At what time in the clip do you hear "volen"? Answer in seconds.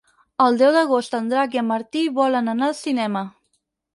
2.21-2.49